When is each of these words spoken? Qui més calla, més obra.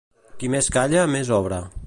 Qui 0.43 0.49
més 0.55 0.71
calla, 0.79 1.05
més 1.17 1.33
obra. 1.41 1.63